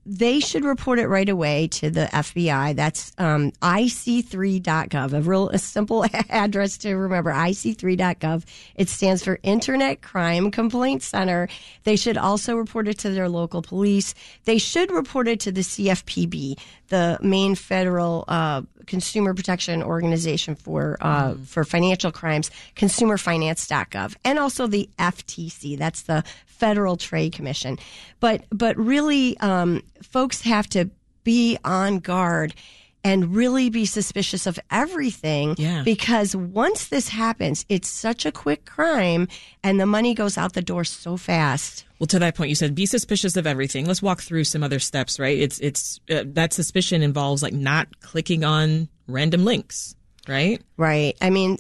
they 0.07 0.41
should 0.41 0.65
report 0.65 0.99
it 0.99 1.09
right 1.09 1.29
away 1.29 1.69
to 1.69 1.91
the 1.91 2.07
FBI. 2.13 2.75
That's 2.75 3.13
um, 3.19 3.53
ic3.gov, 3.63 5.13
a 5.13 5.21
real 5.21 5.49
a 5.51 5.59
simple 5.59 6.05
address 6.29 6.79
to 6.79 6.95
remember. 6.95 7.33
ic3.gov. 7.33 8.45
It 8.77 8.89
stands 8.89 9.23
for 9.23 9.39
Internet 9.43 10.03
Crime 10.03 10.51
Complaint 10.51 11.03
Center. 11.03 11.49
They 11.85 11.97
should 11.97 12.17
also 12.17 12.57
report 12.57 12.89
it 12.89 12.99
to 13.01 13.11
their 13.11 13.29
local 13.29 13.63
police. 13.63 14.15
They 14.45 14.59
should 14.59 14.91
report 14.91 15.29
it 15.29 15.41
to 15.41 15.53
the 15.53 15.61
CFPB, 15.61 16.59
the 16.89 17.19
main 17.21 17.55
federal 17.55 18.25
uh, 18.27 18.63
consumer 18.87 19.35
protection 19.35 19.83
organization 19.83 20.55
for 20.55 20.97
uh, 21.01 21.35
for 21.47 21.65
financial 21.65 22.11
crimes, 22.11 22.51
consumerfinance.gov, 22.75 24.17
and 24.25 24.39
also 24.39 24.67
the 24.67 24.89
FTC. 24.99 25.79
That's 25.79 26.03
the 26.03 26.25
Federal 26.61 26.97
Trade 26.97 27.33
Commission. 27.33 27.79
But 28.21 28.45
but 28.51 28.77
really, 28.77 29.37
um, 29.41 29.83
folks 30.03 30.43
have 30.43 30.69
to 30.71 30.91
be 31.25 31.59
on 31.65 31.99
guard 31.99 32.55
and 33.03 33.35
really 33.35 33.71
be 33.71 33.87
suspicious 33.87 34.47
of 34.47 34.59
everything 34.71 35.55
Yeah. 35.57 35.83
because 35.85 36.37
once 36.37 36.89
this 36.89 37.09
happens, 37.09 37.65
it's 37.71 37.89
such 37.89 38.27
a 38.27 38.33
quick 38.33 38.67
crime 38.67 39.27
and 39.65 39.81
the 39.81 39.87
money 39.87 40.13
goes 40.15 40.37
out 40.37 40.53
the 40.53 40.61
door 40.61 40.85
so 40.85 41.17
fast. 41.17 41.87
Well, 41.99 42.07
to 42.09 42.19
that 42.19 42.35
point, 42.37 42.51
you 42.51 42.55
said 42.55 42.75
be 42.75 42.85
suspicious 42.85 43.37
of 43.37 43.47
everything. 43.47 43.87
Let's 43.87 44.03
walk 44.03 44.21
through 44.21 44.45
some 44.45 44.63
other 44.63 44.79
steps, 44.79 45.19
right? 45.19 45.39
It's 45.39 45.59
it's 45.61 46.01
uh, 46.11 46.25
that 46.27 46.53
suspicion 46.53 47.03
involves 47.03 47.43
like 47.43 47.55
not 47.55 47.89
clicking 48.01 48.45
on 48.45 48.89
random 49.07 49.45
links, 49.47 49.95
right? 50.29 50.61
Right. 50.77 51.17
I 51.23 51.31
mean, 51.31 51.57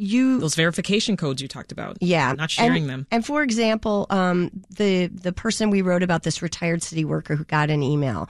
you 0.00 0.40
Those 0.40 0.54
verification 0.54 1.16
codes 1.16 1.42
you 1.42 1.48
talked 1.48 1.72
about. 1.72 1.98
Yeah, 2.00 2.32
not 2.32 2.50
sharing 2.50 2.84
and, 2.84 2.90
them. 2.90 3.06
And 3.10 3.24
for 3.24 3.42
example, 3.42 4.06
um, 4.10 4.50
the 4.70 5.06
the 5.06 5.32
person 5.32 5.70
we 5.70 5.82
wrote 5.82 6.02
about 6.02 6.22
this 6.22 6.42
retired 6.42 6.82
city 6.82 7.04
worker 7.04 7.36
who 7.36 7.44
got 7.44 7.70
an 7.70 7.82
email, 7.82 8.28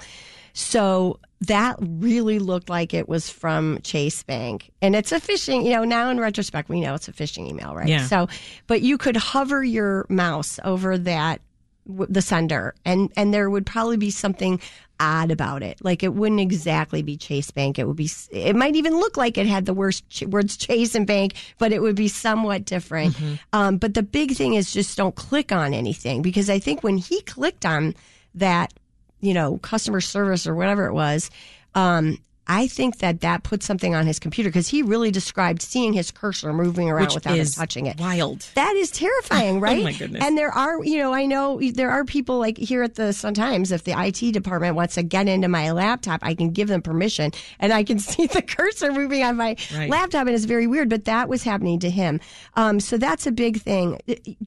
so 0.52 1.20
that 1.42 1.76
really 1.80 2.38
looked 2.38 2.68
like 2.68 2.92
it 2.92 3.08
was 3.08 3.30
from 3.30 3.78
Chase 3.82 4.22
Bank, 4.24 4.70
and 4.82 4.96
it's 4.96 5.12
a 5.12 5.20
phishing. 5.20 5.64
You 5.64 5.70
know, 5.70 5.84
now 5.84 6.10
in 6.10 6.18
retrospect, 6.18 6.68
we 6.68 6.80
know 6.80 6.94
it's 6.94 7.08
a 7.08 7.12
phishing 7.12 7.48
email, 7.48 7.74
right? 7.74 7.88
Yeah. 7.88 8.06
So, 8.06 8.28
but 8.66 8.82
you 8.82 8.98
could 8.98 9.16
hover 9.16 9.62
your 9.62 10.06
mouse 10.08 10.58
over 10.64 10.98
that 10.98 11.40
the 11.86 12.22
sender, 12.22 12.74
and 12.84 13.12
and 13.16 13.32
there 13.32 13.50
would 13.50 13.66
probably 13.66 13.96
be 13.96 14.10
something 14.10 14.60
odd 14.98 15.30
about 15.30 15.62
it. 15.62 15.82
Like 15.82 16.02
it 16.02 16.12
wouldn't 16.14 16.40
exactly 16.40 17.02
be 17.02 17.16
Chase 17.16 17.50
Bank. 17.50 17.78
It 17.78 17.86
would 17.86 17.96
be. 17.96 18.10
It 18.30 18.54
might 18.54 18.76
even 18.76 18.94
look 18.98 19.16
like 19.16 19.38
it 19.38 19.46
had 19.46 19.66
the 19.66 19.74
worst 19.74 20.08
ch- 20.10 20.24
words 20.24 20.56
Chase 20.56 20.94
and 20.94 21.06
Bank, 21.06 21.34
but 21.58 21.72
it 21.72 21.80
would 21.80 21.96
be 21.96 22.08
somewhat 22.08 22.64
different. 22.64 23.16
Um, 23.52 23.78
but 23.78 23.94
the 23.94 24.02
big 24.02 24.32
thing 24.32 24.54
is 24.54 24.72
just 24.72 24.96
don't 24.96 25.14
click 25.14 25.52
on 25.52 25.74
anything 25.74 26.22
because 26.22 26.50
I 26.50 26.58
think 26.58 26.82
when 26.82 26.98
he 26.98 27.22
clicked 27.22 27.64
on 27.64 27.94
that, 28.34 28.72
you 29.20 29.34
know, 29.34 29.58
customer 29.58 30.00
service 30.00 30.46
or 30.46 30.54
whatever 30.54 30.86
it 30.86 30.92
was. 30.92 31.30
Um, 31.74 32.18
I 32.52 32.66
think 32.66 32.98
that 32.98 33.20
that 33.20 33.44
put 33.44 33.62
something 33.62 33.94
on 33.94 34.06
his 34.06 34.18
computer 34.18 34.50
because 34.50 34.66
he 34.68 34.82
really 34.82 35.10
described 35.12 35.62
seeing 35.62 35.92
his 35.92 36.10
cursor 36.10 36.52
moving 36.52 36.90
around 36.90 37.06
Which 37.06 37.14
without 37.14 37.36
him 37.38 37.46
touching 37.46 37.86
it. 37.86 38.00
wild. 38.00 38.44
That 38.54 38.74
is 38.74 38.90
terrifying, 38.90 39.60
right? 39.66 39.78
Oh 39.80 39.84
my 39.84 39.92
goodness. 39.92 40.24
And 40.24 40.36
there 40.36 40.50
are, 40.50 40.82
you 40.84 40.98
know, 40.98 41.14
I 41.14 41.26
know 41.26 41.60
there 41.60 41.90
are 41.90 42.04
people 42.04 42.38
like 42.38 42.58
here 42.58 42.82
at 42.82 42.96
the 42.96 43.12
Sun 43.12 43.34
Times. 43.34 43.70
If 43.70 43.84
the 43.84 43.92
IT 43.96 44.32
department 44.32 44.74
wants 44.74 44.96
to 44.96 45.02
get 45.04 45.28
into 45.28 45.46
my 45.46 45.70
laptop, 45.70 46.20
I 46.22 46.34
can 46.34 46.50
give 46.50 46.66
them 46.68 46.82
permission, 46.82 47.30
and 47.60 47.72
I 47.72 47.84
can 47.84 47.98
see 48.10 48.26
the 48.26 48.42
cursor 48.42 48.92
moving 48.92 49.22
on 49.22 49.36
my 49.36 49.56
Right. 49.74 49.88
laptop, 49.88 50.26
and 50.26 50.34
it's 50.34 50.44
very 50.46 50.66
weird. 50.66 50.88
But 50.88 51.04
that 51.04 51.28
was 51.28 51.44
happening 51.44 51.78
to 51.80 51.90
him. 51.90 52.18
Um, 52.56 52.80
so 52.80 52.98
that's 52.98 53.26
a 53.28 53.32
big 53.32 53.60
thing. 53.62 54.00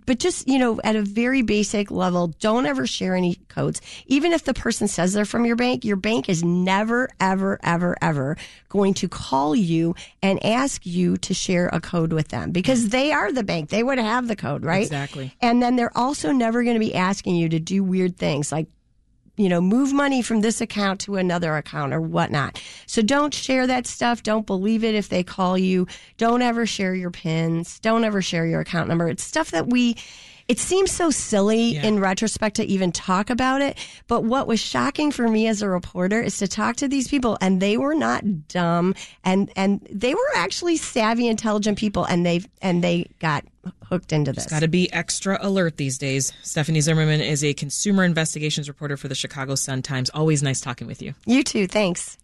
But 0.05 0.19
just 0.19 0.47
you 0.47 0.59
know, 0.59 0.81
at 0.83 0.95
a 0.97 1.01
very 1.03 1.41
basic 1.41 1.89
level, 1.89 2.27
don't 2.39 2.65
ever 2.65 2.85
share 2.85 3.15
any 3.15 3.35
codes, 3.47 3.79
even 4.07 4.33
if 4.33 4.43
the 4.43 4.53
person 4.53 4.87
says 4.89 5.13
they're 5.13 5.23
from 5.25 5.45
your 5.45 5.55
bank. 5.55 5.85
Your 5.85 5.95
bank 5.95 6.27
is 6.27 6.43
never, 6.43 7.09
ever, 7.19 7.59
ever, 7.63 7.92
ever, 8.01 8.13
ever 8.13 8.37
going 8.69 8.93
to 8.93 9.07
call 9.07 9.55
you 9.55 9.95
and 10.21 10.43
ask 10.45 10.85
you 10.85 11.17
to 11.17 11.33
share 11.33 11.67
a 11.69 11.81
code 11.81 12.13
with 12.13 12.27
them 12.29 12.51
because 12.51 12.89
they 12.89 13.11
are 13.11 13.31
the 13.31 13.43
bank. 13.43 13.69
They 13.69 13.83
would 13.83 13.97
have 13.97 14.27
the 14.27 14.35
code, 14.35 14.63
right? 14.63 14.83
Exactly. 14.83 15.33
And 15.41 15.61
then 15.61 15.75
they're 15.75 15.95
also 15.97 16.31
never 16.31 16.63
going 16.63 16.75
to 16.75 16.79
be 16.79 16.95
asking 16.95 17.35
you 17.35 17.49
to 17.49 17.59
do 17.59 17.83
weird 17.83 18.17
things 18.17 18.51
like, 18.51 18.67
you 19.35 19.49
know, 19.49 19.61
move 19.61 19.93
money 19.93 20.21
from 20.21 20.41
this 20.41 20.61
account 20.61 21.01
to 21.01 21.15
another 21.15 21.55
account 21.57 21.91
or 21.91 21.99
whatnot. 21.99 22.61
So 22.85 23.01
don't 23.01 23.33
share 23.33 23.65
that 23.65 23.87
stuff. 23.87 24.21
Don't 24.21 24.45
believe 24.45 24.83
it 24.83 24.93
if 24.93 25.09
they 25.09 25.23
call 25.23 25.57
you. 25.57 25.87
Don't 26.17 26.43
ever 26.43 26.67
share 26.67 26.93
your 26.93 27.09
pins. 27.09 27.79
Don't 27.79 28.03
ever 28.03 28.21
share 28.21 28.45
your 28.45 28.61
account 28.61 28.89
number. 28.89 29.09
It's 29.09 29.23
stuff 29.23 29.49
that 29.51 29.67
we, 29.67 29.97
It 30.47 30.59
seems 30.59 30.91
so 30.91 31.09
silly 31.09 31.73
Yeah. 31.75 31.85
in 31.85 31.99
retrospect 31.99 32.57
to 32.57 32.65
even 32.65 32.91
talk 32.91 33.29
about 33.29 33.61
it. 33.61 33.77
But 34.07 34.23
what 34.23 34.47
was 34.47 34.59
shocking 34.59 35.11
for 35.11 35.27
me 35.27 35.47
as 35.47 35.61
a 35.61 35.69
reporter 35.69 36.21
is 36.21 36.37
to 36.39 36.47
talk 36.47 36.75
to 36.77 36.87
these 36.87 37.07
people 37.07 37.37
and 37.41 37.61
they 37.61 37.77
were 37.77 37.95
not 37.95 38.47
dumb 38.49 38.93
and, 39.23 39.51
and 39.55 39.87
they 39.89 40.13
were 40.13 40.29
actually 40.35 40.77
savvy, 40.77 41.27
intelligent 41.27 41.77
people 41.77 42.03
and 42.05 42.25
they, 42.25 42.41
and 42.61 42.83
they 42.83 43.09
got 43.19 43.45
hooked 43.85 44.11
into 44.11 44.33
this. 44.33 44.45
Got 44.47 44.59
to 44.59 44.67
be 44.67 44.91
extra 44.91 45.37
alert 45.41 45.77
these 45.77 45.97
days. 45.97 46.33
Stephanie 46.43 46.81
Zimmerman 46.81 47.21
is 47.21 47.43
a 47.43 47.53
consumer 47.53 48.03
investigations 48.03 48.67
reporter 48.67 48.97
for 48.97 49.07
the 49.07 49.15
Chicago 49.15 49.55
Sun 49.55 49.81
Times. 49.83 50.09
Always 50.13 50.43
nice 50.43 50.59
talking 50.59 50.87
with 50.87 51.01
you. 51.01 51.13
You 51.25 51.43
too. 51.43 51.67
Thanks. 51.67 52.17